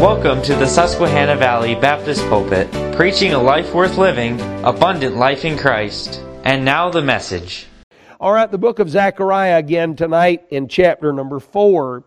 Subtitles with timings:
[0.00, 5.56] Welcome to the Susquehanna Valley Baptist Pulpit, preaching a life worth living, abundant life in
[5.56, 6.20] Christ.
[6.44, 7.66] And now the message.
[8.20, 12.04] All right, the book of Zechariah again tonight in chapter number 4.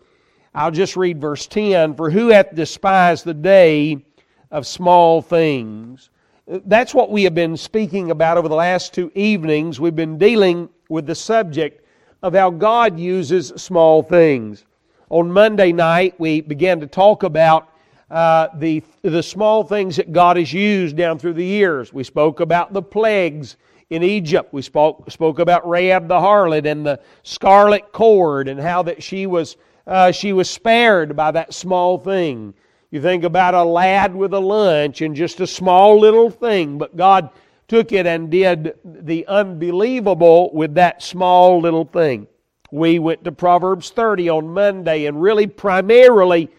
[0.53, 4.05] I'll just read verse 10 For who hath despised the day
[4.51, 6.11] of small things?
[6.45, 9.79] That's what we have been speaking about over the last two evenings.
[9.79, 11.83] We've been dealing with the subject
[12.21, 14.63] of how God uses small things.
[15.09, 17.67] On Monday night, we began to talk about
[18.11, 21.93] uh, the, the small things that God has used down through the years.
[21.93, 23.57] We spoke about the plagues
[23.89, 24.53] in Egypt.
[24.53, 29.25] We spoke, spoke about Rahab the harlot and the scarlet cord and how that she
[29.27, 32.53] was, uh, she was spared by that small thing.
[32.91, 36.95] You think about a lad with a lunch and just a small little thing, but
[36.95, 37.29] God
[37.67, 42.27] took it and did the unbelievable with that small little thing.
[42.71, 46.49] We went to Proverbs 30 on Monday and really primarily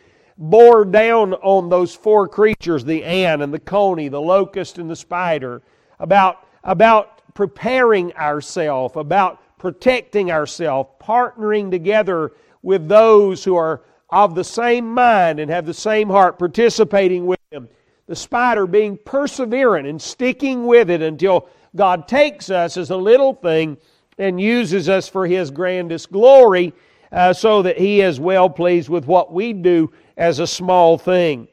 [0.41, 4.97] bore down on those four creatures the ant and the coney, the locust and the
[4.97, 5.63] spider
[5.99, 14.43] about, about preparing ourselves, about protecting ourselves, partnering together with those who are of the
[14.43, 17.69] same mind and have the same heart, participating with them.
[18.07, 23.35] The spider being perseverant and sticking with it until God takes us as a little
[23.35, 23.77] thing
[24.19, 26.73] and uses us for His grandest glory
[27.13, 31.49] uh, so that He is well pleased with what we do as a small thing.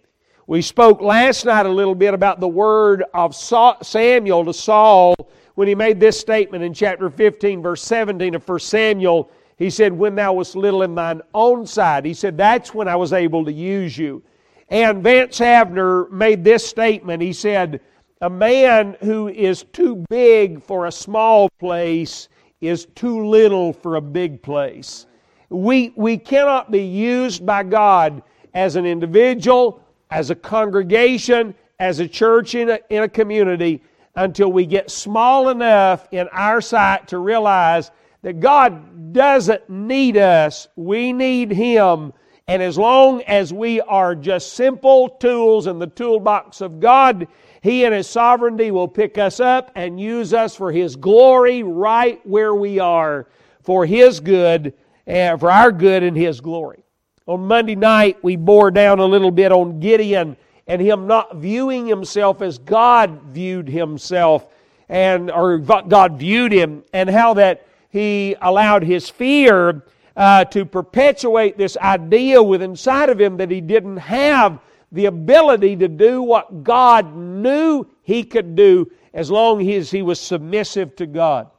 [0.45, 5.15] We spoke last night a little bit about the word of Samuel to Saul
[5.55, 9.31] when he made this statement in chapter 15, verse 17 of 1 Samuel.
[9.55, 12.95] He said, When thou wast little in thine own sight, he said, That's when I
[12.97, 14.21] was able to use you.
[14.69, 17.21] And Vance Havner made this statement.
[17.21, 17.79] He said,
[18.21, 22.27] A man who is too big for a small place
[22.59, 25.05] is too little for a big place.
[25.49, 28.21] We, we cannot be used by God
[28.57, 33.83] as an individual, as a congregation, as a church in a, in a community
[34.15, 37.91] until we get small enough in our sight to realize
[38.23, 40.67] that God doesn't need us.
[40.75, 42.13] We need Him.
[42.47, 47.27] And as long as we are just simple tools in the toolbox of God,
[47.61, 52.25] He and His sovereignty will pick us up and use us for His glory right
[52.25, 53.27] where we are,
[53.61, 54.73] for His good,
[55.05, 56.86] and for our good and His glory.
[57.27, 61.85] On Monday night, we bore down a little bit on Gideon and him not viewing
[61.85, 64.47] himself as God viewed himself
[64.87, 69.83] and or God viewed him and how that he allowed his fear
[70.15, 74.59] uh, to perpetuate this idea within inside of him that he didn't have
[74.93, 80.19] the ability to do what God knew he could do as long as he was
[80.21, 81.49] submissive to God.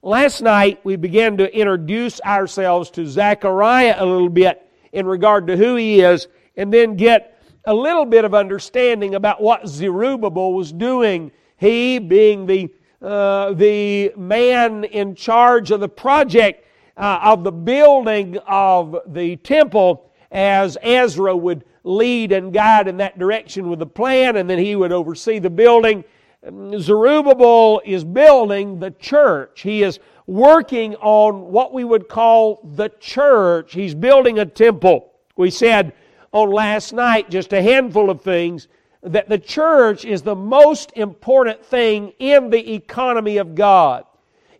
[0.00, 5.56] Last night we began to introduce ourselves to Zechariah a little bit in regard to
[5.56, 10.72] who he is, and then get a little bit of understanding about what Zerubbabel was
[10.72, 11.30] doing.
[11.56, 12.70] He being the,
[13.00, 16.66] uh, the man in charge of the project
[16.96, 23.18] uh, of the building of the temple, as Ezra would lead and guide in that
[23.18, 26.04] direction with the plan, and then he would oversee the building.
[26.46, 29.60] Um, Zerubbabel is building the church.
[29.60, 33.72] He is working on what we would call the church.
[33.72, 35.12] He's building a temple.
[35.36, 35.92] We said
[36.32, 38.68] on last night just a handful of things
[39.02, 44.04] that the church is the most important thing in the economy of God.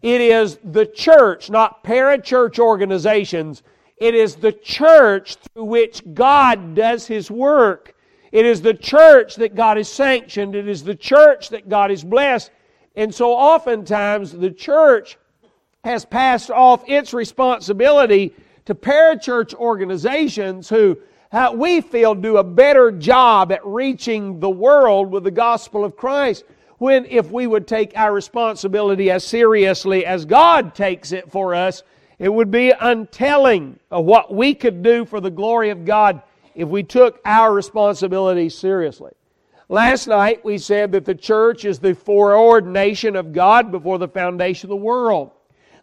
[0.02, 3.62] It is the church, not parachurch organizations.
[3.96, 7.94] It is the church through which God does His work.
[8.32, 10.54] It is the church that God has sanctioned.
[10.54, 12.50] It is the church that God has blessed.
[12.96, 15.18] And so oftentimes the church
[15.84, 18.34] has passed off its responsibility
[18.64, 20.98] to parachurch organizations who
[21.54, 26.44] we feel do a better job at reaching the world with the gospel of Christ.
[26.78, 31.82] When if we would take our responsibility as seriously as God takes it for us,
[32.18, 36.22] it would be untelling of what we could do for the glory of God
[36.54, 39.12] if we took our responsibility seriously.
[39.68, 44.66] Last night we said that the church is the foreordination of God before the foundation
[44.66, 45.30] of the world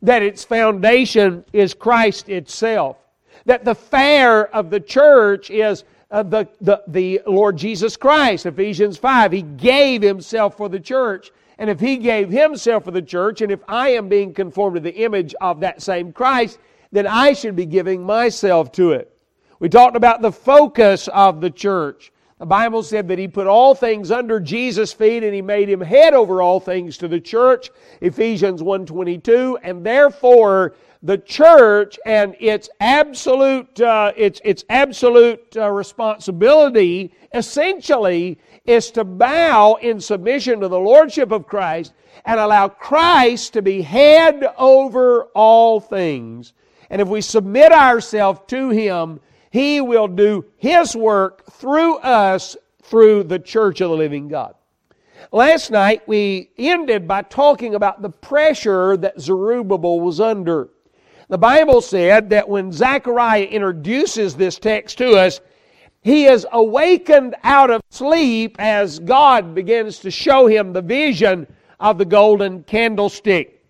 [0.02, 2.98] that its foundation is Christ itself.
[3.46, 8.46] That the fair of the church is uh, the, the, the Lord Jesus Christ.
[8.46, 9.32] Ephesians 5.
[9.32, 11.32] He gave Himself for the church.
[11.58, 14.82] And if He gave Himself for the church, and if I am being conformed to
[14.82, 16.60] the image of that same Christ,
[16.92, 19.16] then I should be giving myself to it.
[19.60, 22.14] We talked about the focus of the church.
[22.38, 25.82] The Bible said that he put all things under Jesus' feet and he made him
[25.82, 27.70] head over all things to the church,
[28.00, 37.14] Ephesians 1.22, and therefore the church and its absolute, uh, its, its absolute uh, responsibility
[37.34, 41.92] essentially is to bow in submission to the Lordship of Christ
[42.24, 46.54] and allow Christ to be head over all things.
[46.90, 49.20] And if we submit ourselves to Him,
[49.52, 54.56] He will do His work through us through the church of the living God.
[55.32, 60.70] Last night we ended by talking about the pressure that Zerubbabel was under.
[61.28, 65.40] The Bible said that when Zechariah introduces this text to us,
[66.02, 71.46] he is awakened out of sleep as God begins to show him the vision
[71.80, 73.64] of the golden candlestick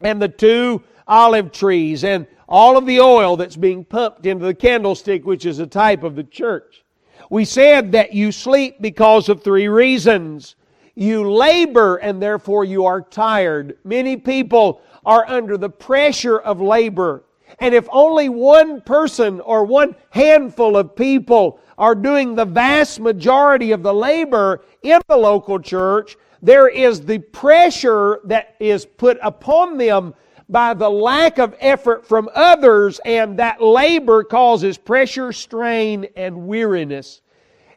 [0.00, 4.54] and the two olive trees and all of the oil that's being pumped into the
[4.54, 6.84] candlestick, which is a type of the church.
[7.30, 10.56] We said that you sleep because of three reasons.
[10.94, 13.78] You labor and therefore you are tired.
[13.84, 17.24] Many people are under the pressure of labor.
[17.60, 23.72] And if only one person or one handful of people are doing the vast majority
[23.72, 29.78] of the labor in the local church, there is the pressure that is put upon
[29.78, 30.14] them
[30.48, 37.22] by the lack of effort from others, and that labor causes pressure, strain, and weariness.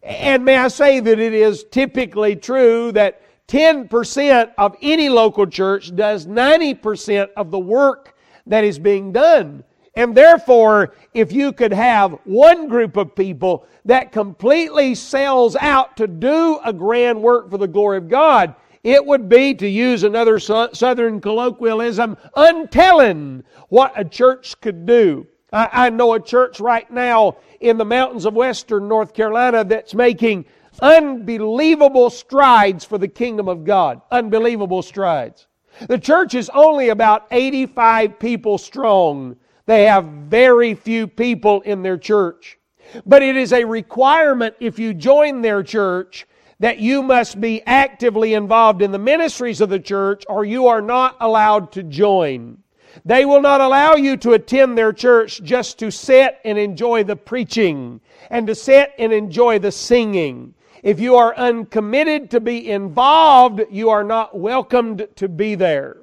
[0.04, 5.96] And may I say that it is typically true that 10% of any local church
[5.96, 8.16] does 90% of the work
[8.46, 9.64] that is being done.
[9.96, 16.08] And therefore, if you could have one group of people that completely sells out to
[16.08, 18.54] do a grand work for the glory of God,
[18.88, 25.28] it would be, to use another southern colloquialism, untelling what a church could do.
[25.52, 30.46] I, know a church right now in the mountains of western North Carolina that's making
[30.82, 34.02] unbelievable strides for the kingdom of God.
[34.10, 35.48] Unbelievable strides.
[35.90, 39.36] The church is only about 85 people strong.
[39.66, 42.58] They have very few people in their church.
[43.06, 46.26] But it is a requirement if you join their church
[46.60, 50.82] that you must be actively involved in the ministries of the church or you are
[50.82, 52.58] not allowed to join.
[53.06, 57.16] They will not allow you to attend their church just to sit and enjoy the
[57.16, 60.56] preaching and to sit and enjoy the singing.
[60.84, 65.98] If you are uncommitted to be involved, you are not welcomed to be there.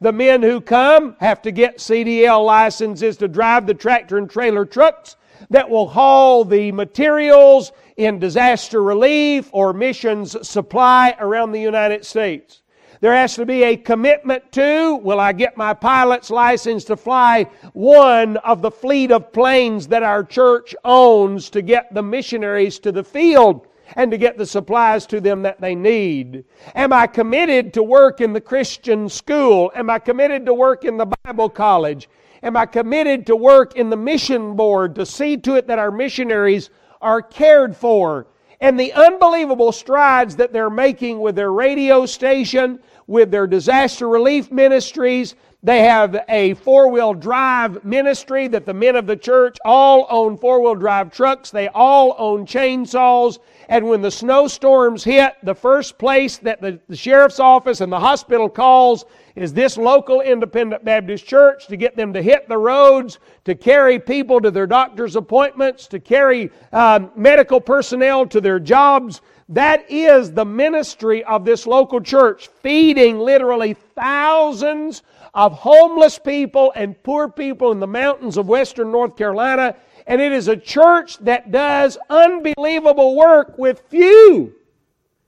[0.00, 4.64] The men who come have to get CDL licenses to drive the tractor and trailer
[4.64, 5.16] trucks
[5.48, 12.62] that will haul the materials in disaster relief or missions supply around the United States.
[13.00, 17.46] There has to be a commitment to, will I get my pilot's license to fly
[17.72, 22.92] one of the fleet of planes that our church owns to get the missionaries to
[22.92, 23.66] the field?
[23.96, 26.44] and to get the supplies to them that they need?
[26.74, 29.72] Am I committed to work in the Christian school?
[29.74, 32.08] Am I committed to work in the Bible college?
[32.42, 35.90] Am I committed to work in the mission board to see to it that our
[35.90, 36.70] missionaries
[37.00, 38.26] are cared for?
[38.60, 44.50] And the unbelievable strides that they're making with their radio station, with their disaster relief
[44.50, 50.06] ministries, they have a four wheel drive ministry that the men of the church all
[50.08, 51.50] own four wheel drive trucks.
[51.50, 53.38] They all own chainsaws.
[53.68, 58.00] And when the snowstorms hit, the first place that the, the, sheriff's office and the
[58.00, 59.04] hospital calls
[59.36, 63.98] is this local independent Baptist church to get them to hit the roads, to carry
[63.98, 69.20] people to their doctor's appointments, to carry um, medical personnel to their jobs.
[69.48, 75.02] That is the ministry of this local church, feeding literally thousands
[75.34, 79.76] of homeless people and poor people in the mountains of western North Carolina
[80.10, 84.54] and it is a church that does unbelievable work with few.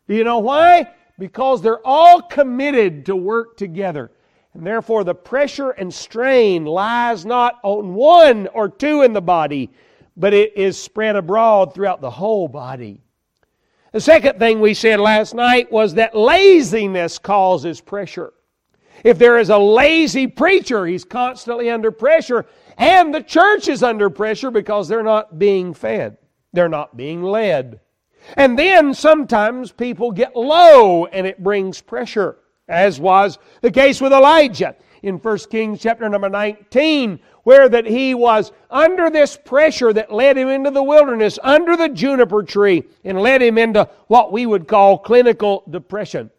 [0.09, 0.92] Do you know why?
[1.19, 4.11] Because they're all committed to work together.
[4.54, 9.71] And therefore, the pressure and strain lies not on one or two in the body,
[10.16, 13.00] but it is spread abroad throughout the whole body.
[13.92, 18.33] The second thing we said last night was that laziness causes pressure.
[19.04, 22.47] If there is a lazy preacher, he's constantly under pressure.
[22.78, 26.19] And the church is under pressure because they're not being fed,
[26.52, 27.81] they're not being led.
[28.36, 32.36] And then sometimes people get low and it brings pressure,
[32.68, 38.14] as was the case with Elijah in 1 Kings chapter number 19, where that he
[38.14, 43.20] was under this pressure that led him into the wilderness, under the juniper tree, and
[43.20, 46.30] led him into what we would call clinical depression.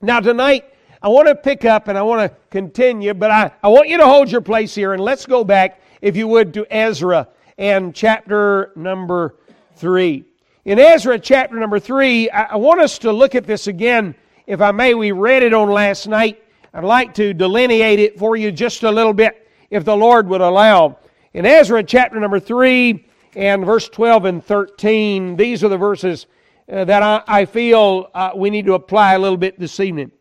[0.00, 0.64] Now, tonight,
[1.02, 3.98] I want to pick up and I want to continue, but I, I want you
[3.98, 7.94] to hold your place here and let's go back, if you would, to Ezra and
[7.94, 9.36] chapter number
[9.76, 10.24] 3.
[10.66, 14.14] In Ezra chapter number 3, I want us to look at this again.
[14.46, 16.44] If I may, we read it on last night.
[16.74, 20.42] I'd like to delineate it for you just a little bit, if the Lord would
[20.42, 20.98] allow.
[21.32, 26.26] In Ezra chapter number 3 and verse 12 and 13, these are the verses
[26.70, 30.12] uh, that I, feel uh, we need to apply a little bit this evening.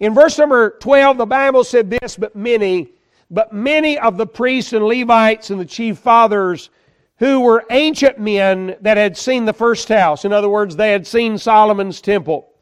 [0.00, 2.88] In verse number 12, the Bible said this, but many,
[3.30, 6.70] but many of the priests and Levites and the chief fathers
[7.18, 10.24] who were ancient men that had seen the first house.
[10.24, 12.52] In other words, they had seen Solomon's temple.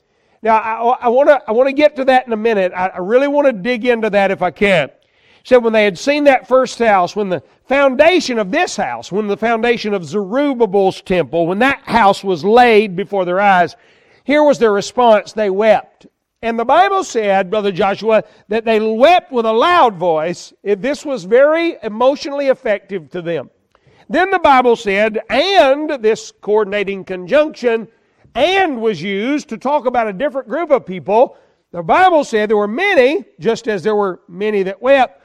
[0.43, 2.73] Now, I, want to I wanna get to that in a minute.
[2.75, 4.91] I, I really want to dig into that if I can.
[5.43, 9.27] Said when they had seen that first house, when the foundation of this house, when
[9.27, 13.77] the foundation of Zerubbabel's temple, when that house was laid before their eyes,
[14.25, 15.33] here was their response.
[15.33, 16.07] They wept.
[16.41, 20.53] And the Bible said, Brother Joshua, that they wept with a loud voice.
[20.63, 23.51] This was very emotionally effective to them.
[24.09, 27.89] Then the Bible said, and this coordinating conjunction,
[28.35, 31.37] and was used to talk about a different group of people.
[31.71, 35.23] The Bible said there were many, just as there were many that wept,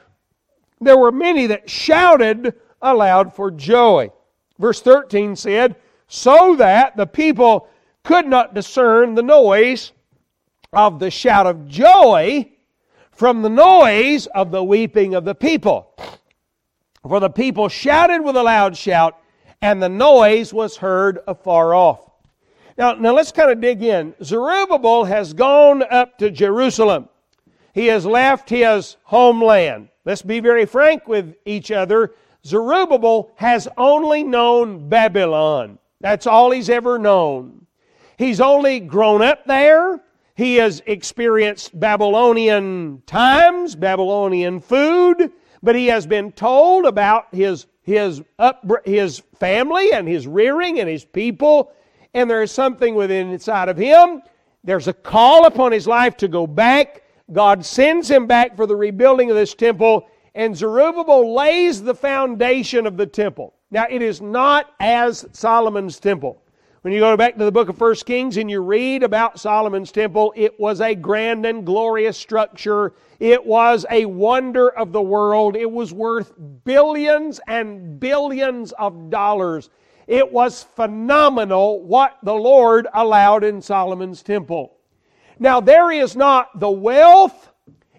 [0.80, 4.10] there were many that shouted aloud for joy.
[4.58, 5.76] Verse 13 said,
[6.08, 7.68] so that the people
[8.02, 9.92] could not discern the noise
[10.72, 12.50] of the shout of joy
[13.10, 15.94] from the noise of the weeping of the people.
[17.08, 19.16] For the people shouted with a loud shout,
[19.62, 22.10] and the noise was heard afar off.
[22.76, 24.14] Now, now let's kind of dig in.
[24.22, 27.08] Zerubbabel has gone up to Jerusalem.
[27.74, 29.88] He has left his homeland.
[30.04, 32.14] Let's be very frank with each other.
[32.44, 35.78] Zerubbabel has only known Babylon.
[36.00, 37.66] That's all he's ever known.
[38.16, 40.00] He's only grown up there.
[40.34, 48.22] He has experienced Babylonian times, Babylonian food, but he has been told about his, his,
[48.38, 51.72] up, his family and his rearing and his people,
[52.14, 54.22] and there is something within inside of him.
[54.64, 57.02] There's a call upon his life to go back.
[57.32, 62.86] God sends him back for the rebuilding of this temple, and Zerubbabel lays the foundation
[62.86, 63.54] of the temple.
[63.70, 66.42] Now, it is not as Solomon's temple.
[66.82, 69.92] When you go back to the book of First Kings and you read about Solomon's
[69.92, 72.94] temple, it was a grand and glorious structure.
[73.18, 75.56] It was a wonder of the world.
[75.56, 76.32] It was worth
[76.64, 79.68] billions and billions of dollars.
[80.06, 84.78] It was phenomenal what the Lord allowed in Solomon's temple.
[85.38, 87.50] Now, there is not the wealth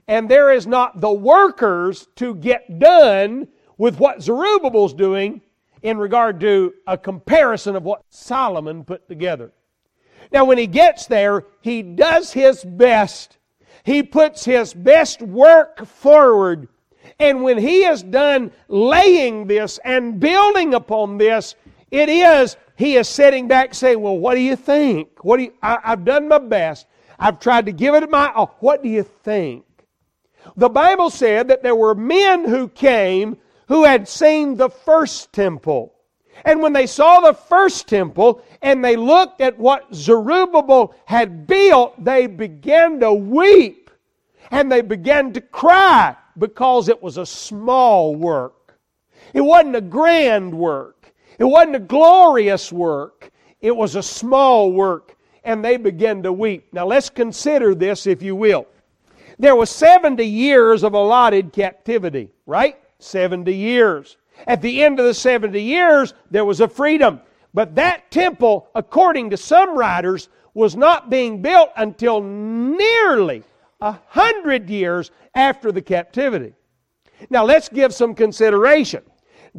[0.07, 3.47] and there is not the workers to get done
[3.77, 5.41] with what Zerubbabel's doing
[5.81, 9.51] in regard to a comparison of what Solomon put together.
[10.31, 13.37] Now, when he gets there, he does his best.
[13.83, 16.67] He puts his best work forward.
[17.19, 21.55] And when he is done laying this and building upon this,
[21.89, 25.23] it is, he is sitting back saying, Well, what do you think?
[25.23, 26.87] What do you, I, have done my best.
[27.19, 28.55] I've tried to give it my all.
[28.59, 29.65] What do you think?
[30.55, 33.37] The Bible said that there were men who came
[33.71, 35.93] who had seen the first temple.
[36.43, 42.03] And when they saw the first temple and they looked at what Zerubbabel had built,
[42.03, 43.89] they began to weep
[44.51, 48.77] and they began to cry because it was a small work.
[49.33, 51.13] It wasn't a grand work.
[51.39, 53.31] It wasn't a glorious work.
[53.61, 56.73] It was a small work and they began to weep.
[56.73, 58.67] Now let's consider this if you will.
[59.39, 62.75] There was 70 years of allotted captivity, right?
[63.03, 64.17] 70 years.
[64.47, 67.21] At the end of the 70 years, there was a freedom.
[67.53, 73.43] But that temple, according to some writers, was not being built until nearly
[73.79, 76.53] a hundred years after the captivity.
[77.29, 79.03] Now let's give some consideration.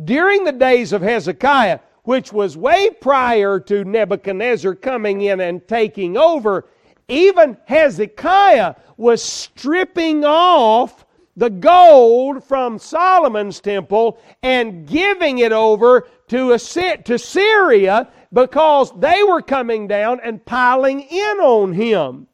[0.04, 6.16] During the days of Hezekiah, which was way prior to Nebuchadnezzar coming in and taking
[6.16, 6.66] over,
[7.08, 11.04] even Hezekiah was stripping off
[11.36, 19.42] the gold from Solomon's temple and giving it over to, to Syria because they were
[19.42, 22.26] coming down and piling in on him.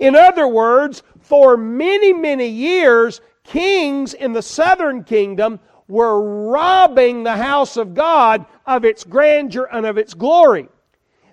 [0.00, 7.36] In other words, for many, many years, kings in the southern kingdom were robbing the
[7.36, 10.68] house of God of its grandeur and of its glory.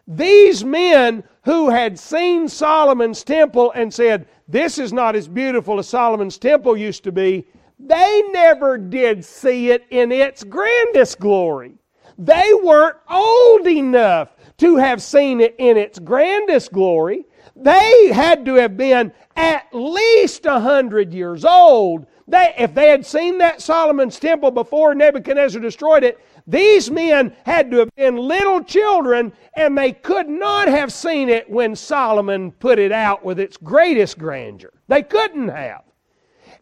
[0.08, 5.88] These men who had seen Solomon's temple and said, This is not as beautiful as
[5.88, 7.46] Solomon's temple used to be,
[7.80, 11.74] they never did see it in its grandest glory.
[12.18, 17.26] They weren't old enough to have seen it in its grandest glory.
[17.56, 23.06] They had to have been at least a hundred years old They, if they had
[23.06, 28.64] seen that Solomon's temple before Nebuchadnezzar destroyed it, these men had to have been little
[28.64, 33.58] children, and they could not have seen it when Solomon put it out with its
[33.58, 34.72] greatest grandeur.
[34.88, 35.84] They couldn't have.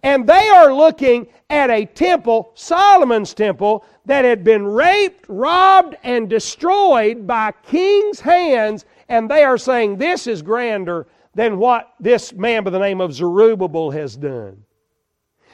[0.03, 6.29] And they are looking at a temple, Solomon's temple, that had been raped, robbed, and
[6.29, 12.63] destroyed by king's hands, and they are saying this is grander than what this man
[12.63, 14.63] by the name of Zerubbabel has done.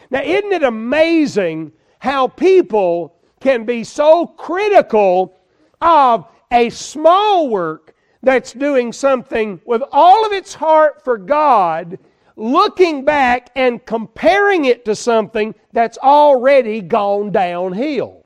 [0.09, 5.37] Now, isn't it amazing how people can be so critical
[5.81, 11.99] of a small work that's doing something with all of its heart for God,
[12.35, 18.25] looking back and comparing it to something that's already gone downhill?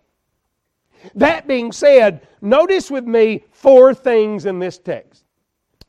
[1.15, 5.25] That being said, notice with me four things in this text.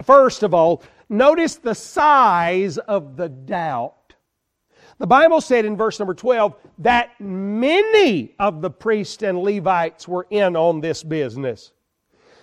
[0.02, 3.94] First of all, notice the size of the doubt.
[5.02, 10.28] The Bible said in verse number 12 that many of the priests and Levites were
[10.30, 11.72] in on this business.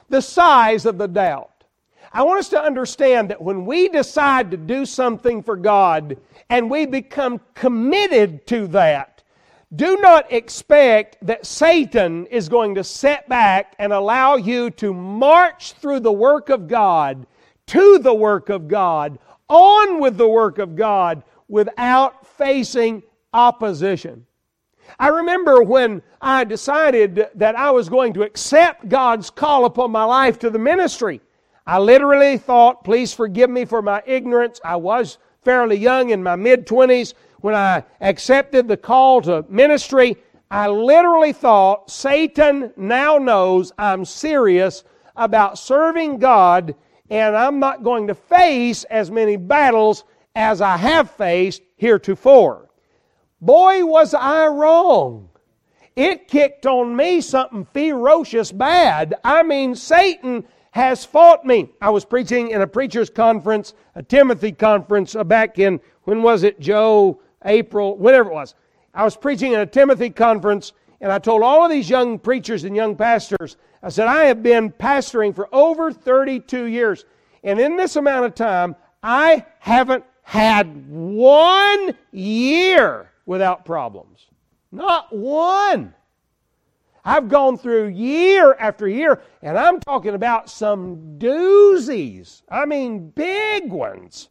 [0.10, 1.63] The size of the doubt.
[2.12, 6.18] I want us to understand that when we decide to do something for God
[6.50, 9.24] and we become committed to that,
[9.74, 15.75] do not expect that Satan is going to set back and allow you to march
[15.75, 17.25] through the work of God,
[17.68, 23.03] to the work of God, on with the work of God without facing
[23.34, 24.25] opposition.
[24.98, 30.03] I remember when I decided that I was going to accept God's call upon my
[30.03, 31.22] life to the ministry.
[31.67, 34.60] I literally thought, please forgive me for my ignorance.
[34.63, 40.17] I was fairly young in my mid 20s when I accepted the call to ministry.
[40.50, 44.84] I literally thought, Satan now knows I'm serious
[45.15, 46.74] about serving God
[47.12, 50.05] and I'm not going to face as many battles
[50.36, 52.69] as I have faced heretofore.
[53.41, 55.29] Boy, was I wrong.
[55.95, 59.15] It kicked on me something ferocious bad.
[59.24, 61.69] I mean, Satan has fought me.
[61.81, 66.43] I was preaching in a preacher's conference, a Timothy conference uh, back in, when was
[66.43, 67.21] it, Joe?
[67.45, 68.55] April, whatever it was.
[68.93, 72.65] I was preaching in a Timothy conference, and I told all of these young preachers
[72.65, 77.06] and young pastors, I said, I have been pastoring for over 32 years.
[77.43, 84.28] And in this amount of time, I haven't had one year without problems.
[84.72, 85.96] Not one.
[87.04, 92.44] I've gone through year after year, and I'm talking about some doozies.
[92.48, 94.30] I mean, big ones.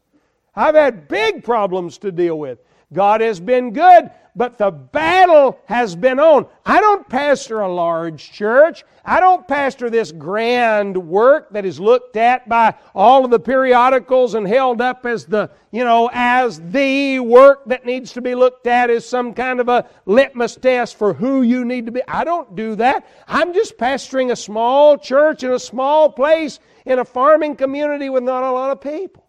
[0.54, 2.60] I've had big problems to deal with.
[2.92, 6.46] God has been good, but the battle has been on.
[6.64, 8.84] I don't pastor a large church.
[9.04, 14.34] I don't pastor this grand work that is looked at by all of the periodicals
[14.34, 18.66] and held up as the, you know, as the work that needs to be looked
[18.66, 22.00] at as some kind of a litmus test for who you need to be.
[22.08, 23.06] I don't do that.
[23.26, 28.22] I'm just pastoring a small church in a small place in a farming community with
[28.22, 29.26] not a lot of people.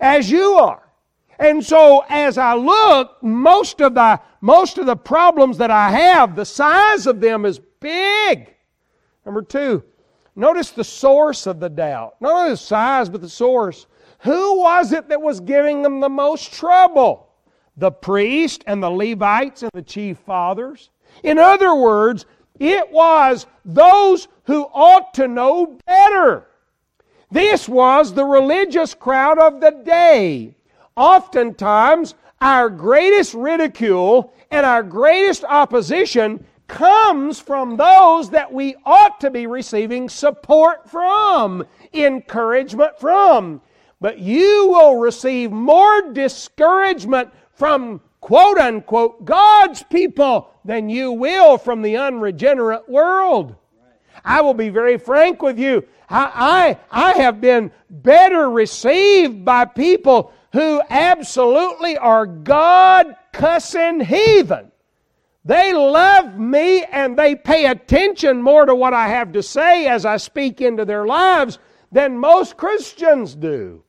[0.00, 0.85] As you are.
[1.38, 6.36] And so as I look, most of the most of the problems that I have,
[6.36, 8.54] the size of them is big.
[9.24, 9.82] Number two,
[10.34, 12.16] notice the source of the doubt.
[12.20, 13.86] Not only the size, but the source.
[14.20, 17.28] Who was it that was giving them the most trouble?
[17.76, 20.90] The priest and the Levites and the chief fathers.
[21.22, 22.24] In other words,
[22.58, 26.46] it was those who ought to know better.
[27.30, 30.55] This was the religious crowd of the day.
[30.96, 39.30] Oftentimes, our greatest ridicule and our greatest opposition comes from those that we ought to
[39.30, 43.60] be receiving support from, encouragement from.
[44.00, 51.82] But you will receive more discouragement from quote unquote God's people than you will from
[51.82, 53.54] the unregenerate world.
[54.24, 55.86] I will be very frank with you.
[56.08, 64.72] I, I, I have been better received by people who absolutely are God cussing heathen.
[65.44, 70.06] They love me and they pay attention more to what I have to say as
[70.06, 71.58] I speak into their lives
[71.92, 73.84] than most Christians do.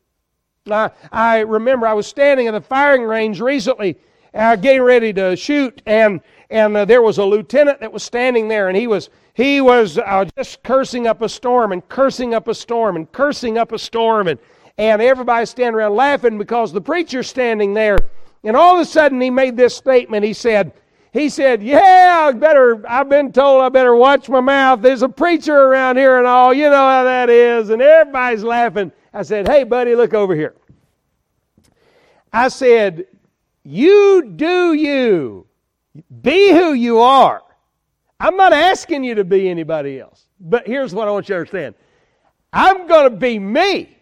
[0.70, 3.98] I, I remember I was standing at the firing range recently,
[4.34, 8.50] uh, getting ready to shoot, and and uh, there was a lieutenant that was standing
[8.50, 12.50] there, and he was he was uh, just cursing up a storm and cursing up
[12.50, 14.38] a storm and cursing up a storm, and
[14.78, 17.98] and everybody's standing around laughing because the preacher's standing there.
[18.44, 20.24] And all of a sudden he made this statement.
[20.24, 20.74] He said,
[21.12, 24.82] he said, Yeah, I better, I've been told I better watch my mouth.
[24.82, 26.54] There's a preacher around here and all.
[26.54, 27.70] You know how that is.
[27.70, 28.92] And everybody's laughing.
[29.14, 30.56] I said, Hey, buddy, look over here.
[32.32, 33.08] I said,
[33.64, 35.48] You do you.
[36.22, 37.42] Be who you are.
[38.20, 40.28] I'm not asking you to be anybody else.
[40.40, 41.76] But here's what I want you to understand
[42.54, 43.97] I'm going to be me.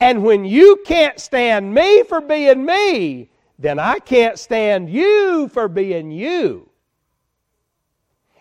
[0.00, 5.68] And when you can't stand me for being me, then I can't stand you for
[5.68, 6.70] being you.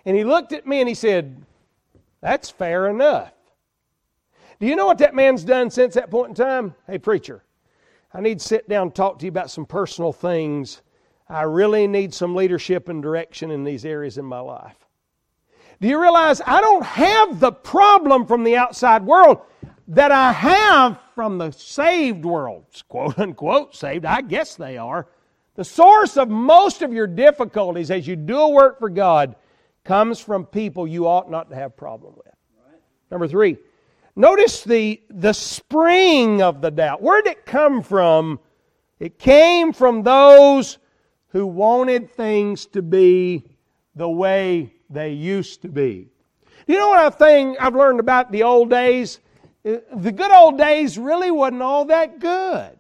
[0.05, 1.45] And he looked at me and he said,
[2.21, 3.33] That's fair enough.
[4.59, 6.75] Do you know what that man's done since that point in time?
[6.87, 7.43] Hey, preacher,
[8.13, 10.81] I need to sit down and talk to you about some personal things.
[11.27, 14.75] I really need some leadership and direction in these areas in my life.
[15.81, 19.41] Do you realize I don't have the problem from the outside world
[19.89, 22.65] that I have from the saved world?
[22.87, 24.05] Quote unquote saved.
[24.05, 25.07] I guess they are.
[25.55, 29.35] The source of most of your difficulties as you do a work for God
[29.83, 32.33] comes from people you ought not to have problem with.
[33.11, 33.57] Number three,
[34.19, 37.01] Notice the, the spring of the doubt.
[37.01, 38.41] Where did it come from?
[38.99, 40.77] It came from those
[41.29, 43.45] who wanted things to be
[43.95, 46.09] the way they used to be.
[46.67, 49.21] You know what I think I've learned about the old days?
[49.65, 52.75] Uh, the good old days really wasn't all that good.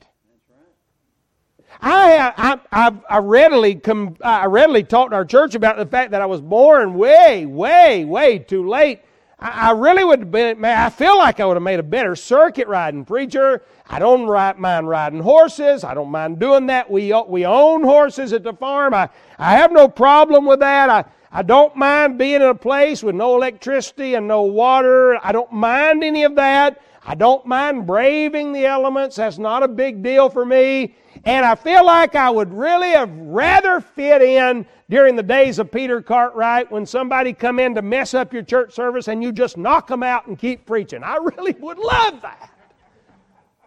[1.81, 6.11] I, I, I, I readily com, I readily talked to our church about the fact
[6.11, 9.01] that I was born way, way, way too late
[9.41, 12.67] I, really would have been, I feel like I would have made a better circuit
[12.67, 13.63] riding preacher.
[13.87, 14.25] I don't
[14.59, 15.85] mind riding horses.
[15.85, 16.91] I don't mind doing that.
[16.91, 18.93] We, we own horses at the farm.
[18.93, 20.89] I, I have no problem with that.
[20.89, 25.23] I, I don't mind being in a place with no electricity and no water.
[25.23, 26.81] I don't mind any of that.
[27.05, 29.17] I don't mind braving the elements.
[29.17, 30.95] That's not a big deal for me.
[31.25, 35.71] And I feel like I would really have rather fit in during the days of
[35.71, 39.57] Peter Cartwright when somebody come in to mess up your church service and you just
[39.57, 41.03] knock them out and keep preaching.
[41.03, 42.51] I really would love that.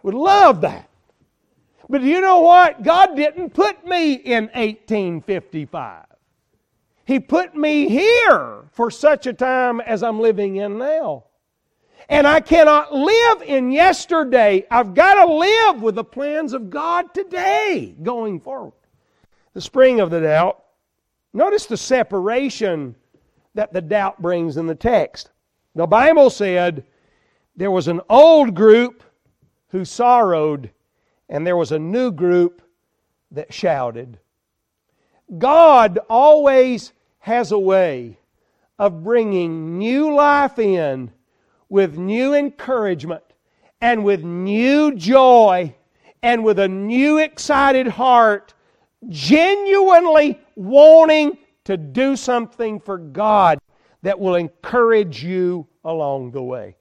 [0.03, 0.89] Would love that.
[1.89, 2.83] But you know what?
[2.83, 6.05] God didn't put me in 1855.
[7.05, 11.25] He put me here for such a time as I'm living in now.
[12.09, 14.65] And I cannot live in yesterday.
[14.69, 18.73] I've got to live with the plans of God today going forward.
[19.53, 20.63] The spring of the doubt
[21.33, 22.95] Notice the separation
[23.55, 25.31] that the doubt brings in the text.
[25.73, 26.85] The Bible said
[27.55, 29.03] there was an old group
[29.69, 30.69] who sorrowed,
[31.27, 32.61] and there was a new group
[33.31, 34.19] that shouted.
[35.37, 38.17] God always has a way
[38.77, 41.11] of bringing new life in
[41.69, 43.23] with new encouragement
[43.81, 45.73] and with new joy
[46.21, 48.53] and with a new excited heart
[49.09, 53.59] genuinely wanting to do something for God
[54.01, 56.75] that will encourage you along the way.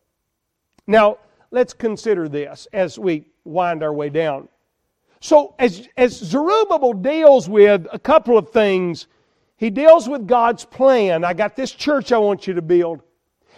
[0.86, 1.18] Now,
[1.50, 4.48] let's consider this as we wind our way down.
[5.22, 9.06] So, as, as Zerubbabel deals with a couple of things,
[9.56, 11.22] he deals with God's plan.
[11.22, 13.02] I got this church I want you to build.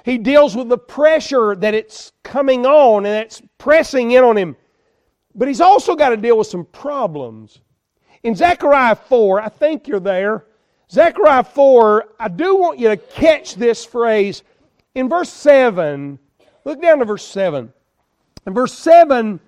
[0.04, 4.56] He deals with the pressure that it's coming on and it's pressing in on him.
[5.34, 7.60] But he's also got to deal with some problems.
[8.22, 10.44] In Zechariah 4, I think you're there.
[10.90, 14.42] Zechariah 4, I do want you to catch this phrase.
[14.94, 16.18] In verse 7,
[16.66, 17.72] look down to verse 7.
[18.46, 19.40] In verse 7,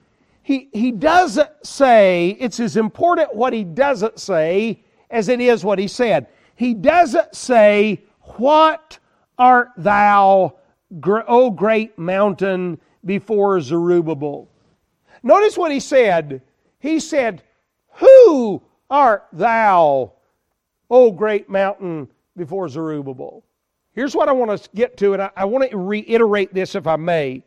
[0.47, 5.81] he, he doesn't say, it's as important what he doesn't say as it is what
[5.81, 6.29] he said.
[6.55, 8.05] He doesn't say,
[8.37, 9.01] What
[9.37, 10.55] art thou,
[11.03, 14.49] O great mountain, before Zerubbabel?
[15.25, 16.43] Notice what he said.
[16.79, 17.43] He said,
[17.95, 20.13] Who art thou,
[20.89, 22.07] O great mountain
[22.37, 23.43] before Zerubbabel?
[23.95, 26.87] Here's what I want to get to, and I, I want to reiterate this if
[26.87, 27.43] I may.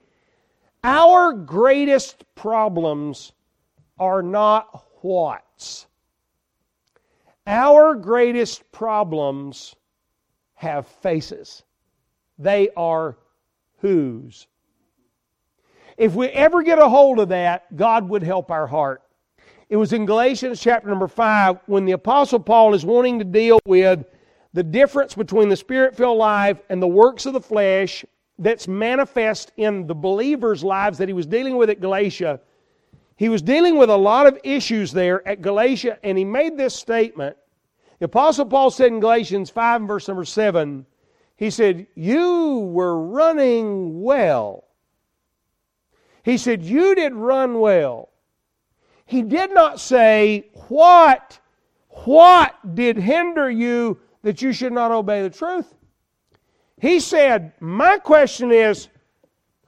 [0.84, 3.34] Our greatest problems
[4.00, 5.88] are not what's.
[7.46, 9.76] Our greatest problems
[10.54, 11.64] have faces.
[12.38, 13.18] They are
[13.80, 14.48] whose.
[15.98, 19.02] If we ever get a hold of that, God would help our heart.
[19.68, 23.60] It was in Galatians chapter number 5 when the Apostle Paul is wanting to deal
[23.66, 24.06] with
[24.54, 28.06] the difference between the spirit filled life and the works of the flesh
[28.40, 32.40] that's manifest in the believers' lives that he was dealing with at Galatia.
[33.18, 36.74] He was dealing with a lot of issues there at Galatia, and he made this
[36.74, 37.36] statement.
[38.00, 40.86] The Apostle Paul said in Galatians 5 verse number 7,
[41.36, 44.66] he said, You were running well.
[46.24, 48.10] He said, You did run well.
[49.06, 51.40] He did not say, What,
[51.90, 55.74] what did hinder you that you should not obey the truth?
[56.80, 58.88] He said, My question is,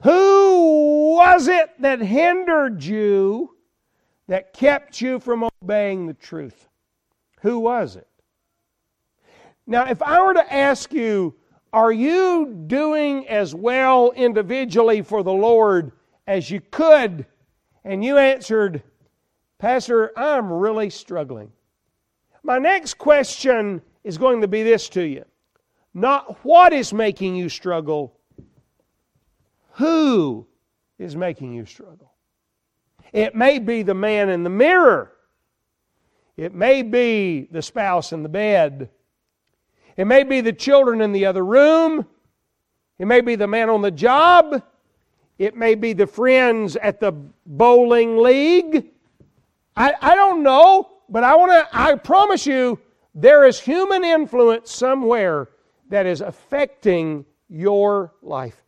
[0.02, 3.56] who was it that hindered you
[4.28, 6.68] that kept you from obeying the truth?
[7.42, 8.08] Who was it?
[9.66, 11.34] Now, if I were to ask you,
[11.72, 15.92] are you doing as well individually for the Lord
[16.26, 17.26] as you could?
[17.84, 18.82] And you answered,
[19.58, 21.52] Pastor, I'm really struggling.
[22.42, 25.24] My next question is going to be this to you
[25.94, 28.16] not what is making you struggle,
[29.72, 30.46] who
[30.98, 32.12] is making you struggle.
[33.12, 35.12] It may be the man in the mirror,
[36.36, 38.88] it may be the spouse in the bed,
[39.96, 42.06] it may be the children in the other room,
[42.98, 44.62] it may be the man on the job,
[45.38, 47.12] it may be the friends at the
[47.44, 48.86] bowling league.
[49.76, 52.78] I, I don't know, but I want to I promise you
[53.14, 55.48] there is human influence somewhere
[55.92, 58.64] that is affecting your life.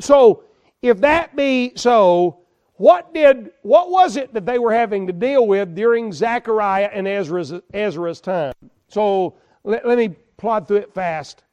[0.00, 0.44] So,
[0.80, 2.38] if that be so,
[2.76, 7.06] what did what was it that they were having to deal with during Zechariah and
[7.06, 8.54] Ezra's, Ezra's time?
[8.88, 11.44] So let, let me plot through it fast.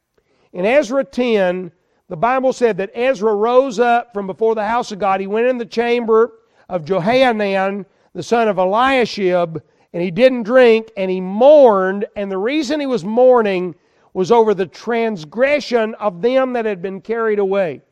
[0.54, 1.70] In Ezra 10,
[2.08, 5.20] the Bible said that Ezra rose up from before the house of God.
[5.20, 6.38] He went in the chamber
[6.70, 9.60] of Johanan, the son of Eliashib,
[9.92, 12.06] and he didn't drink, and he mourned.
[12.16, 13.74] And the reason he was mourning
[14.16, 17.82] was over the transgression of them that had been carried away.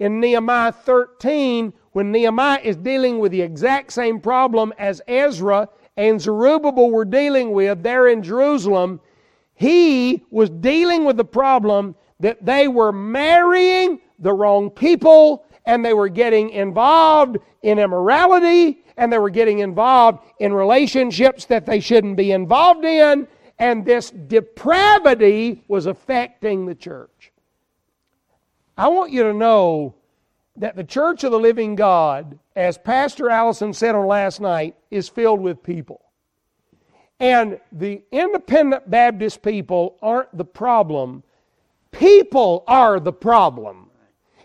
[0.00, 6.20] In Nehemiah 13, when Nehemiah is dealing with the exact same problem as Ezra and
[6.20, 8.98] Zerubbabel were dealing with there in Jerusalem,
[9.54, 15.94] he was dealing with the problem that they were marrying the wrong people and they
[15.94, 22.16] were getting involved in immorality and they were getting involved in relationships that they shouldn't
[22.16, 23.28] be involved in
[23.60, 27.30] and this depravity was affecting the church.
[28.76, 29.94] I want you to know
[30.56, 35.10] that the church of the living God, as Pastor Allison said on last night, is
[35.10, 36.00] filled with people.
[37.20, 41.22] And the independent Baptist people aren't the problem,
[41.92, 43.90] people are the problem.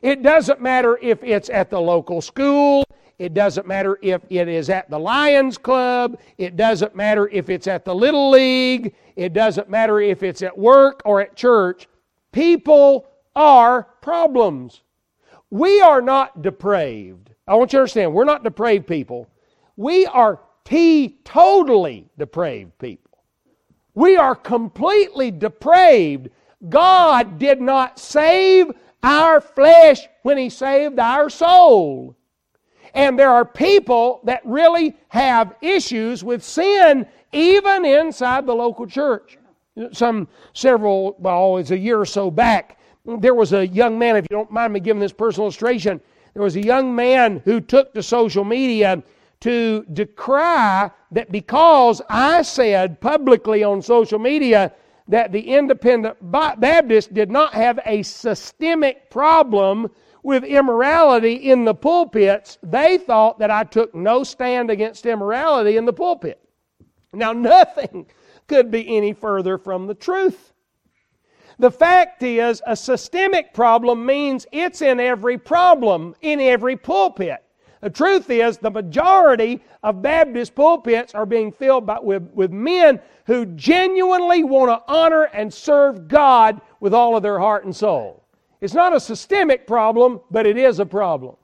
[0.02, 2.85] It doesn't matter if it's at the local school,
[3.18, 6.20] it doesn't matter if it is at the Lions Club.
[6.38, 8.94] It doesn't matter if it's at the Little League.
[9.16, 11.88] It doesn't matter if it's at work or at church.
[12.32, 14.82] People are problems.
[15.50, 17.30] We are not depraved.
[17.48, 19.28] I want you to understand, we're not depraved people.
[19.78, 23.12] We are teetotally depraved people.
[23.94, 26.30] We are completely depraved.
[26.68, 32.18] God did not save our flesh when He saved our soul.
[32.96, 39.38] And there are people that really have issues with sin even inside the local church.
[39.92, 44.26] Some several, well, it's a year or so back, there was a young man, if
[44.30, 46.00] you don't mind me giving this personal illustration,
[46.34, 49.04] there was a young man who took to social media
[49.42, 54.74] to decry that because I said publicly on social media
[55.08, 59.92] that the independent Baptist did not have a systemic problem
[60.26, 65.86] with immorality in the pulpits, they thought that I took no stand against immorality in
[65.86, 66.42] the pulpit.
[67.14, 68.08] Now, nothing
[68.48, 70.52] could be any further from the truth.
[71.60, 77.44] The fact is, a systemic problem means it's in every problem, in every pulpit.
[77.82, 83.00] The truth is, the majority of Baptist pulpits are being filled by, with, with men
[83.28, 88.25] who genuinely want to honor and serve God with all of their heart and soul.
[88.62, 91.36] It's not a systemic problem, but it is a problem.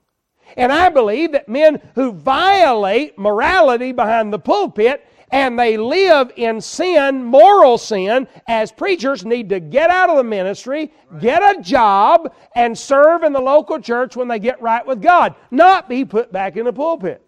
[0.58, 6.60] And I believe that men who violate morality behind the pulpit and they live in
[6.60, 12.34] sin, moral sin, as preachers need to get out of the ministry, get a job,
[12.54, 16.34] and serve in the local church when they get right with God, not be put
[16.34, 17.26] back in the pulpit.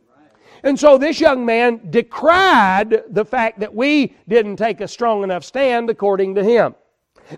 [0.64, 5.44] And so this young man decried the fact that we didn't take a strong enough
[5.44, 6.76] stand according to him.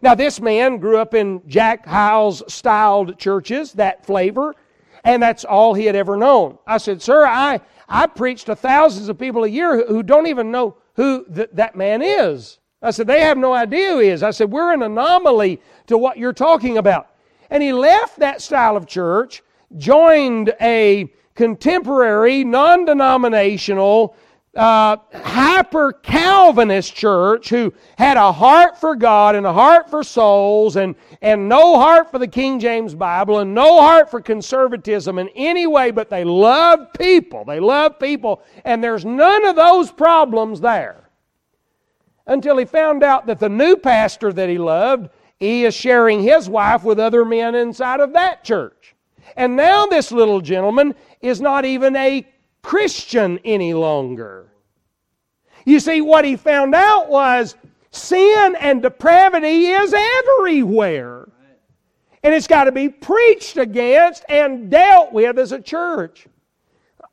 [0.02, 4.56] Now, this man grew up in Jack Hyles styled churches, that flavor,
[5.04, 6.58] and that's all he had ever known.
[6.66, 10.52] I said, Sir, I, I preach to thousands of people a year who don't even
[10.52, 12.60] know who th- that man is.
[12.82, 14.24] I said, They have no idea who he is.
[14.24, 17.10] I said, We're an anomaly to what you're talking about.
[17.50, 19.44] And he left that style of church,
[19.78, 24.16] joined a contemporary, non denominational,
[24.56, 30.78] uh, hyper Calvinist church who had a heart for God and a heart for souls
[30.78, 35.30] and, and no heart for the King James Bible and no heart for conservatism in
[35.36, 37.44] any way, but they love people.
[37.46, 41.10] They love people, and there's none of those problems there.
[42.28, 46.50] Until he found out that the new pastor that he loved, he is sharing his
[46.50, 48.96] wife with other men inside of that church.
[49.36, 52.26] And now this little gentleman is not even a
[52.66, 54.48] Christian any longer.
[55.66, 57.56] You see, what he found out was
[57.92, 61.30] sin and depravity is everywhere.
[62.24, 66.26] And it's got to be preached against and dealt with as a church.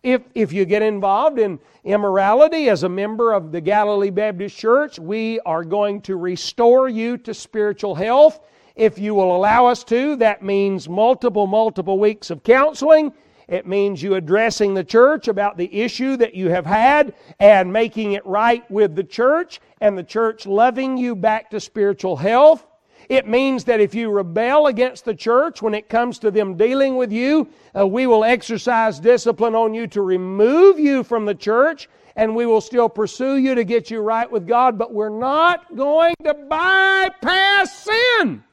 [0.03, 4.99] If, if you get involved in immorality as a member of the Galilee Baptist Church,
[4.99, 8.41] we are going to restore you to spiritual health.
[8.75, 13.13] If you will allow us to, that means multiple, multiple weeks of counseling.
[13.49, 18.13] It means you addressing the church about the issue that you have had and making
[18.13, 22.67] it right with the church and the church loving you back to spiritual health.
[23.09, 26.97] It means that if you rebel against the church when it comes to them dealing
[26.97, 31.89] with you, uh, we will exercise discipline on you to remove you from the church
[32.17, 35.75] and we will still pursue you to get you right with God, but we're not
[35.75, 38.45] going to bypass sin.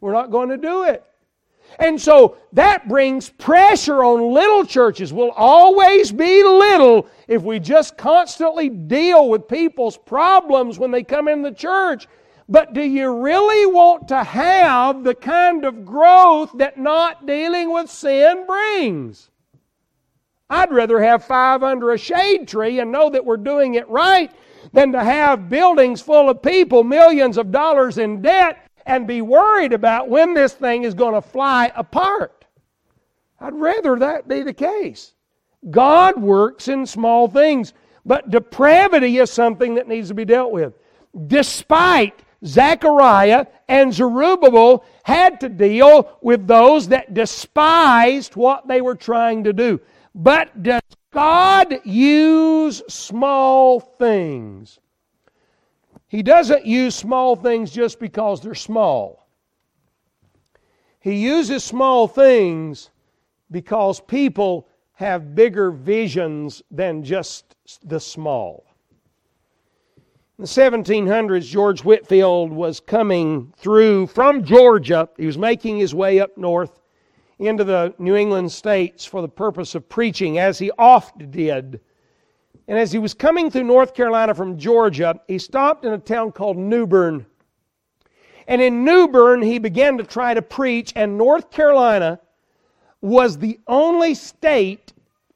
[0.00, 1.04] We're not going to do it.
[1.78, 5.12] And so that brings pressure on little churches.
[5.12, 11.28] Will always be little if we just constantly deal with people's problems when they come
[11.28, 12.08] in the church.
[12.48, 17.90] But do you really want to have the kind of growth that not dealing with
[17.90, 19.30] sin brings?
[20.50, 24.30] I'd rather have five under a shade tree and know that we're doing it right
[24.72, 29.72] than to have buildings full of people, millions of dollars in debt, and be worried
[29.72, 32.44] about when this thing is going to fly apart.
[33.40, 35.14] I'd rather that be the case.
[35.70, 37.72] God works in small things,
[38.04, 40.74] but depravity is something that needs to be dealt with.
[41.26, 49.44] Despite Zechariah and Zerubbabel had to deal with those that despised what they were trying
[49.44, 49.80] to do.
[50.14, 54.78] But does God use small things?
[56.12, 59.26] He doesn't use small things just because they're small.
[61.00, 62.90] He uses small things
[63.50, 68.66] because people have bigger visions than just the small.
[70.38, 75.08] In the 1700s, George Whitefield was coming through from Georgia.
[75.16, 76.78] He was making his way up north
[77.38, 81.80] into the New England states for the purpose of preaching, as he oft did.
[82.68, 86.32] And as he was coming through North Carolina from Georgia, he stopped in a town
[86.32, 87.26] called New Bern.
[88.46, 92.20] And in New Bern, he began to try to preach, and North Carolina
[93.00, 94.92] was the only state,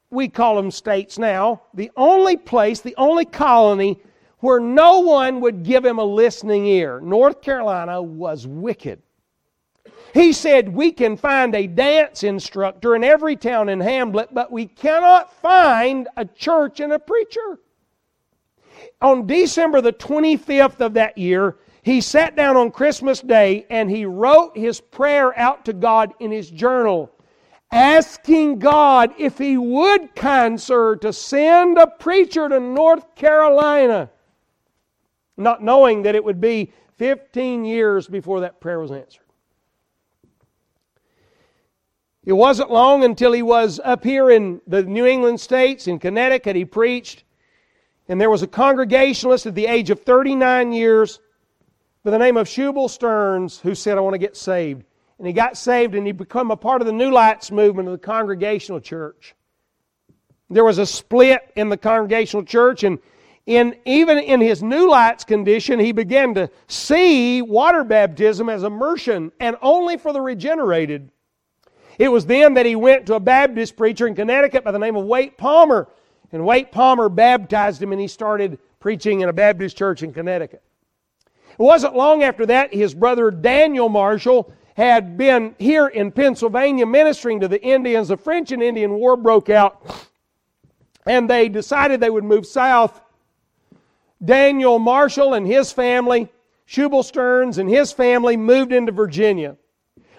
[0.09, 3.99] we call them states now, the only place, the only colony
[4.39, 7.01] where no one would give him a listening ear.
[7.01, 9.01] North Carolina was wicked.
[10.17, 14.65] He said, We can find a dance instructor in every town in Hamlet, but we
[14.65, 17.59] cannot find a church and a preacher.
[18.99, 24.05] On December the 25th of that year, he sat down on Christmas Day and he
[24.05, 27.11] wrote his prayer out to God in his journal,
[27.71, 34.09] asking God if he would, kind sir, to send a preacher to North Carolina
[35.37, 39.26] not knowing that it would be 15 years before that prayer was answered.
[42.27, 46.57] It wasn't long until he was up here in the New England states, in Connecticut,
[46.57, 47.23] he preached.
[48.09, 51.21] And there was a congregationalist at the age of 39 years
[52.03, 54.83] by the name of Shubal Stearns who said, I want to get saved.
[55.17, 57.93] And he got saved and he became a part of the New Lights movement of
[57.93, 59.33] the Congregational Church.
[60.49, 62.99] There was a split in the Congregational Church, and
[63.45, 69.31] in, even in his new lights condition, he began to see water baptism as immersion
[69.39, 71.09] and only for the regenerated.
[71.97, 74.95] It was then that he went to a Baptist preacher in Connecticut by the name
[74.95, 75.87] of Waite Palmer.
[76.31, 80.61] And Waite Palmer baptized him and he started preaching in a Baptist church in Connecticut.
[81.25, 87.39] It wasn't long after that, his brother Daniel Marshall had been here in Pennsylvania ministering
[87.39, 88.09] to the Indians.
[88.09, 89.81] The French and Indian War broke out,
[91.07, 93.01] and they decided they would move south
[94.23, 96.29] Daniel Marshall and his family,
[96.67, 99.57] Shubal Stearns and his family moved into Virginia.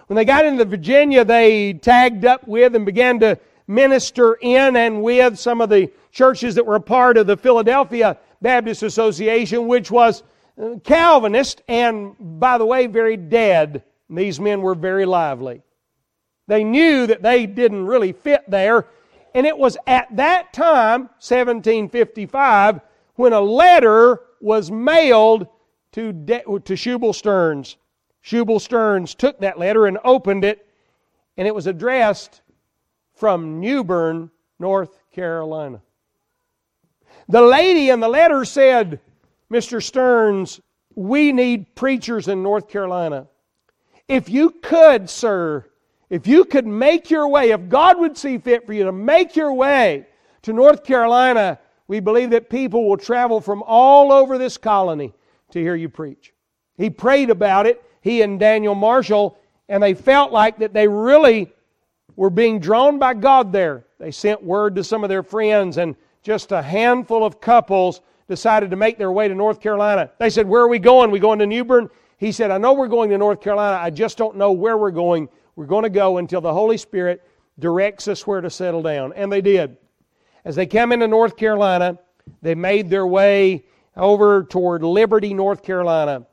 [0.08, 5.02] When they got into Virginia, they tagged up with and began to minister in and
[5.02, 9.90] with some of the churches that were a part of the Philadelphia Baptist Association, which
[9.90, 10.22] was
[10.60, 13.82] uh, Calvinist and, by the way, very dead.
[14.08, 15.60] These men were very lively.
[16.46, 18.86] They knew that they didn't really fit there,
[19.34, 22.80] and it was at that time, 1755,
[23.16, 25.48] when a letter was mailed
[25.92, 27.76] to, De- to Shubal Stearns.
[28.28, 30.66] Shubal Stearns took that letter and opened it,
[31.38, 32.42] and it was addressed
[33.14, 35.80] from New Bern, North Carolina.
[37.26, 39.00] The lady in the letter said,
[39.50, 39.82] Mr.
[39.82, 40.60] Stearns,
[40.94, 43.28] we need preachers in North Carolina.
[44.08, 45.64] If you could, sir,
[46.10, 49.36] if you could make your way, if God would see fit for you to make
[49.36, 50.06] your way
[50.42, 55.14] to North Carolina, we believe that people will travel from all over this colony
[55.52, 56.34] to hear you preach.
[56.76, 59.38] He prayed about it, he and Daniel Marshall,
[59.68, 61.52] and they felt like that they really
[62.16, 63.84] were being drawn by God there.
[63.98, 68.70] They sent word to some of their friends, and just a handful of couples decided
[68.70, 70.10] to make their way to North Carolina.
[70.18, 71.10] They said, Where are we going?
[71.10, 71.90] We going to New Bern?
[72.18, 73.78] He said, I know we're going to North Carolina.
[73.80, 75.28] I just don't know where we're going.
[75.54, 77.24] We're going to go until the Holy Spirit
[77.58, 79.12] directs us where to settle down.
[79.14, 79.76] And they did.
[80.44, 81.98] As they came into North Carolina,
[82.42, 83.64] they made their way
[83.96, 86.26] over toward Liberty, North Carolina.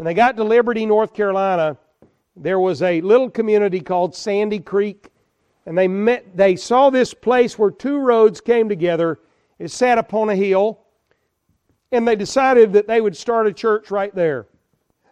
[0.00, 1.76] When they got to Liberty, North Carolina,
[2.34, 5.10] there was a little community called Sandy Creek,
[5.66, 9.18] and they met they saw this place where two roads came together.
[9.58, 10.80] It sat upon a hill,
[11.92, 14.46] and they decided that they would start a church right there.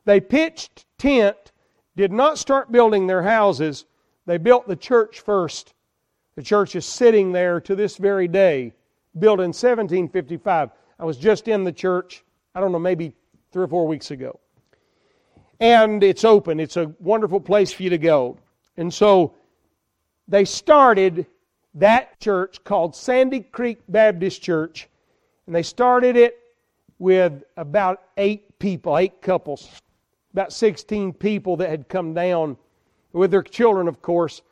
[0.06, 1.52] They pitched tent,
[1.94, 3.84] did not start building their houses.
[4.24, 5.74] They built the church first.
[6.34, 8.72] The church is sitting there to this very day,
[9.18, 10.70] built in 1755.
[10.98, 12.24] I was just in the church,
[12.54, 13.12] I don't know, maybe
[13.52, 14.40] three or four weeks ago.
[15.60, 16.60] And it's open.
[16.60, 18.38] It's a wonderful place for you to go.
[18.76, 19.34] And so
[20.28, 21.26] they started
[21.74, 24.88] that church called Sandy Creek Baptist Church.
[25.46, 26.38] And they started it
[26.98, 29.68] with about eight people, eight couples,
[30.32, 32.56] about 16 people that had come down
[33.12, 34.42] with their children, of course.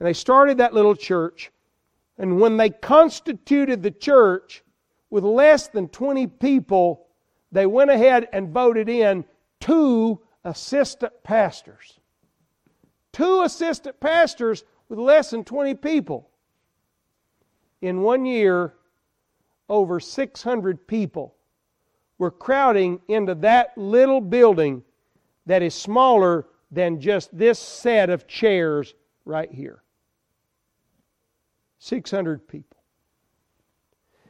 [0.00, 1.50] And they started that little church.
[2.18, 4.62] And when they constituted the church
[5.10, 7.06] with less than 20 people,
[7.52, 9.24] they went ahead and voted in
[9.60, 11.98] two assistant pastors.
[13.12, 16.30] Two assistant pastors with less than 20 people.
[17.82, 18.74] In one year,
[19.68, 21.34] over 600 people
[22.18, 24.82] were crowding into that little building
[25.46, 28.94] that is smaller than just this set of chairs
[29.24, 29.82] right here.
[31.80, 32.78] 600 people.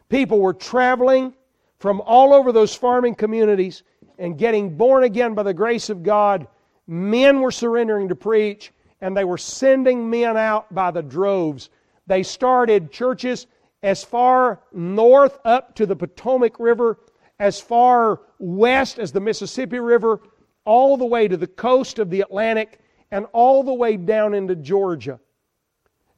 [0.09, 1.35] People were traveling
[1.79, 3.83] from all over those farming communities
[4.19, 6.47] and getting born again by the grace of God.
[6.87, 11.71] Men were surrendering to preach, and they were sending men out by the droves.
[12.07, 13.47] They started churches
[13.83, 16.99] as far north up to the Potomac River,
[17.39, 20.21] as far west as the Mississippi River,
[20.65, 24.57] all the way to the coast of the Atlantic, and all the way down into
[24.57, 25.21] Georgia.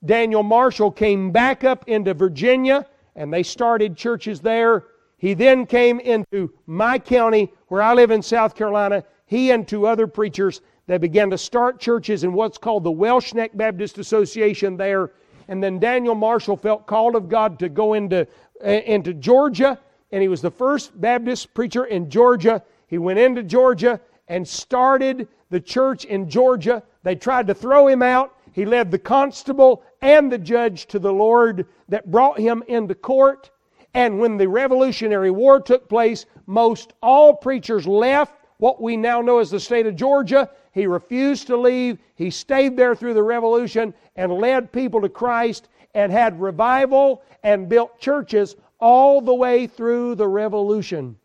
[0.05, 2.87] Daniel Marshall came back up into Virginia,
[3.17, 4.85] and they started churches there.
[5.19, 9.05] He then came into my county, where I live in South Carolina.
[9.27, 13.35] He and two other preachers, they began to start churches in what's called the Welsh
[13.35, 15.11] Neck Baptist Association there.
[15.49, 18.27] And then Daniel Marshall felt called of God to go into,
[18.65, 19.79] uh, into Georgia,
[20.13, 22.63] and he was the first Baptist preacher in Georgia.
[22.87, 26.83] He went into Georgia and started the church in Georgia.
[27.03, 28.35] They tried to throw him out.
[28.53, 33.51] He led the constable and the judge to the Lord that brought him into court.
[33.99, 39.41] And when the Revolutionary War took place, most all preachers left what we now know
[39.41, 40.49] as the state of Georgia.
[40.71, 41.99] He refused to leave.
[42.15, 47.69] He stayed there through the Revolution and led people to Christ and had revival and
[47.69, 51.17] built churches all the way through the Revolution.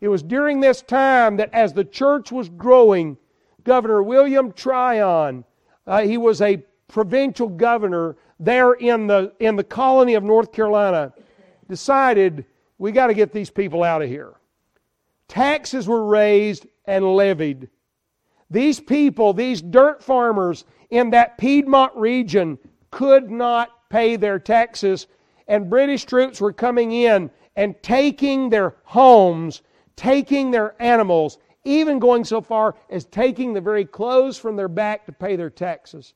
[0.00, 3.18] It was during this time that as the church was growing,
[3.62, 5.44] Governor William Tryon,
[5.86, 11.12] uh, he was a provincial governor there in the, in the colony of North Carolina,
[11.68, 12.44] decided
[12.78, 14.34] we got to get these people out of here.
[15.28, 17.68] Taxes were raised and levied.
[18.50, 22.58] These people, these dirt farmers in that Piedmont region,
[22.90, 25.06] could not pay their taxes,
[25.48, 29.62] and British troops were coming in and taking their homes,
[29.96, 35.06] taking their animals, even going so far as taking the very clothes from their back
[35.06, 36.14] to pay their taxes.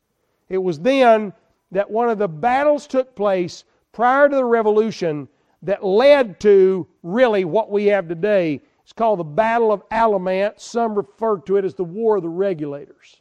[0.48, 1.32] It was then
[1.70, 5.28] that one of the battles took place prior to the revolution
[5.62, 8.60] that led to really what we have today.
[8.82, 10.62] It's called the Battle of Alamance.
[10.62, 13.20] Some refer to it as the War of the Regulators.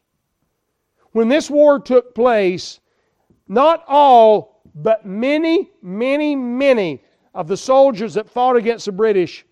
[1.11, 2.79] When this war took place,
[3.47, 9.45] not all, but many, many, many of the soldiers that fought against the British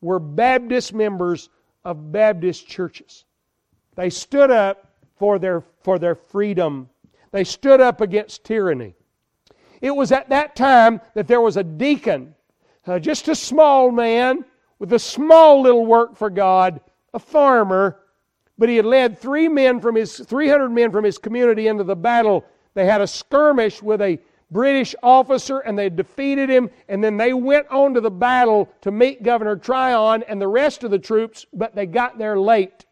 [0.00, 1.50] were Baptist members
[1.84, 3.24] of Baptist churches.
[3.96, 6.88] They stood up for their, for their freedom
[7.30, 8.94] they stood up against tyranny.
[9.80, 12.34] It was at that time that there was a deacon,
[12.86, 14.44] uh, just a small man
[14.78, 16.80] with a small little work for God,
[17.14, 18.00] a farmer,
[18.56, 21.96] but he had led three men from his 300 men from his community into the
[21.96, 22.44] battle.
[22.74, 24.18] They had a skirmish with a
[24.50, 28.90] British officer and they defeated him, and then they went on to the battle to
[28.90, 32.86] meet Governor Tryon and the rest of the troops, but they got there late.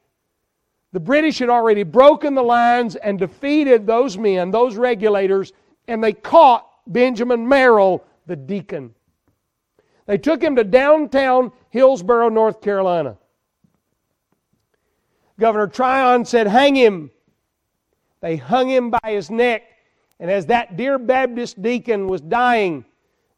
[0.97, 5.53] The British had already broken the lines and defeated those men, those regulators,
[5.87, 8.95] and they caught Benjamin Merrill, the deacon.
[10.07, 13.19] They took him to downtown Hillsborough, North Carolina.
[15.39, 17.11] Governor Tryon said, Hang him.
[18.23, 19.65] They hung him by his neck.
[20.19, 22.87] And as that dear Baptist deacon was dying,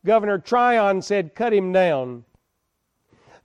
[0.06, 2.24] Governor Tryon said, Cut him down.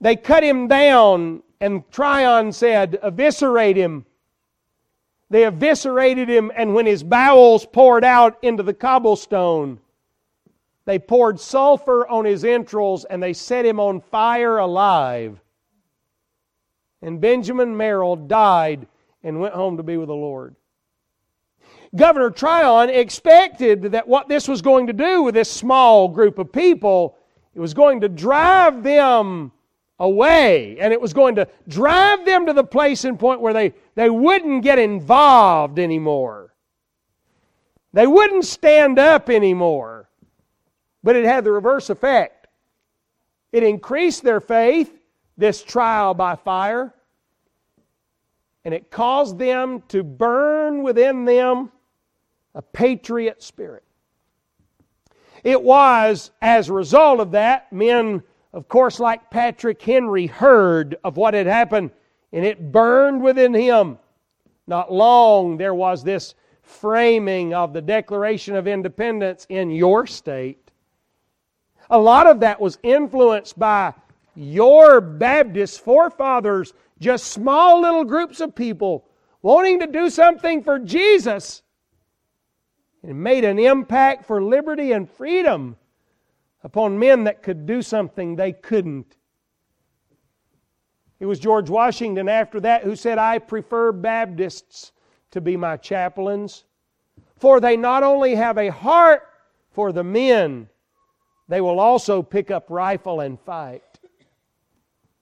[0.00, 4.06] They cut him down, and Tryon said, Eviscerate him.
[5.30, 9.80] They eviscerated him, and when his bowels poured out into the cobblestone,
[10.84, 15.40] they poured sulfur on his entrails and they set him on fire alive.
[17.00, 18.86] And Benjamin Merrill died
[19.22, 20.54] and went home to be with the Lord.
[21.96, 26.52] Governor Tryon expected that what this was going to do with this small group of
[26.52, 27.16] people,
[27.54, 29.52] it was going to drive them
[29.98, 30.78] away.
[30.78, 34.10] And it was going to drive them to the place and point where they, they
[34.10, 36.54] wouldn't get involved anymore.
[37.92, 40.08] They wouldn't stand up anymore.
[41.02, 42.48] But it had the reverse effect.
[43.52, 44.92] It increased their faith,
[45.36, 46.92] this trial by fire,
[48.64, 51.70] and it caused them to burn within them
[52.54, 53.84] a patriot spirit.
[55.44, 58.22] It was, as a result of that, men,
[58.54, 61.90] of course, like Patrick Henry, heard of what had happened,
[62.32, 63.98] and it burned within him.
[64.68, 70.70] Not long there was this framing of the Declaration of Independence in your state.
[71.90, 73.92] A lot of that was influenced by
[74.36, 79.04] your Baptist forefathers, just small little groups of people
[79.42, 81.62] wanting to do something for Jesus
[83.02, 85.76] and made an impact for liberty and freedom
[86.64, 89.16] upon men that could do something they couldn't.
[91.20, 94.92] It was George Washington after that who said, I prefer Baptists
[95.30, 96.64] to be my chaplains,
[97.36, 99.22] for they not only have a heart
[99.70, 100.68] for the men,
[101.48, 103.82] they will also pick up rifle and fight.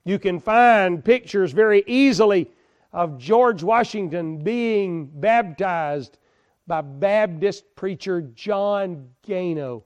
[0.04, 2.50] You can find pictures very easily
[2.92, 6.18] of George Washington being baptized
[6.66, 9.84] by Baptist preacher John Gano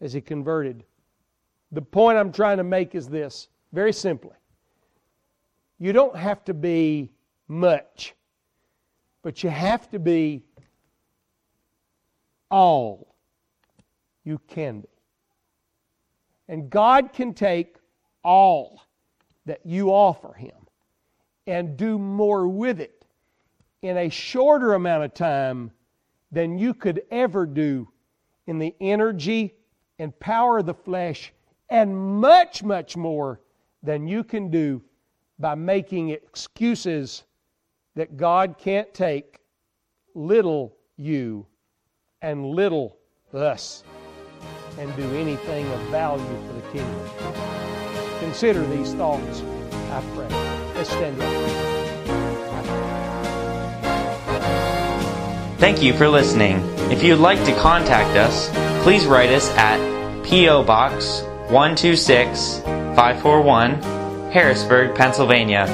[0.00, 0.84] as he converted.
[1.72, 4.36] The point I'm trying to make is this very simply.
[5.78, 7.10] You don't have to be
[7.48, 8.14] much,
[9.22, 10.42] but you have to be
[12.50, 13.14] all
[14.24, 14.88] you can be.
[16.48, 17.76] And God can take
[18.24, 18.82] all
[19.46, 20.56] that you offer Him
[21.46, 23.04] and do more with it
[23.82, 25.70] in a shorter amount of time
[26.32, 27.88] than you could ever do
[28.46, 29.54] in the energy
[30.00, 31.32] and power of the flesh,
[31.68, 33.40] and much, much more
[33.82, 34.82] than you can do
[35.38, 37.22] by making excuses
[37.94, 39.38] that God can't take
[40.14, 41.46] little you
[42.22, 42.96] and little
[43.32, 43.84] us
[44.78, 47.10] and do anything of value for the kingdom.
[48.20, 49.42] Consider these thoughts,
[49.90, 50.28] I pray.
[50.74, 51.70] Let's stand up.
[55.58, 56.56] Thank you for listening.
[56.90, 58.48] If you'd like to contact us,
[58.82, 59.89] please write us at
[60.30, 60.62] P.O.
[60.62, 63.82] Box 126 541,
[64.30, 65.66] Harrisburg, Pennsylvania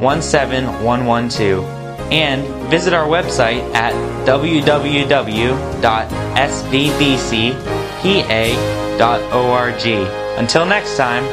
[0.00, 1.64] 17112,
[2.10, 3.94] and visit our website at
[4.26, 4.66] www.sbbcpa.org.
[10.38, 11.24] Until next time,